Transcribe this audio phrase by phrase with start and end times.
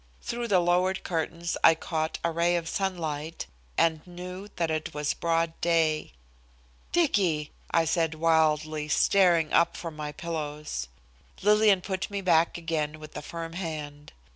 [0.23, 3.45] Through the lowered curtains I caught a ray of sunlight,
[3.77, 6.13] and knew that it was broad day.
[6.91, 10.87] "Dicky?" I asked wildly, staring up from my pillows.
[11.43, 14.11] Lillian put me back again with a firm hand.